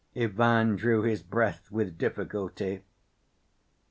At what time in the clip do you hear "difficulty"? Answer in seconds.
1.99-2.81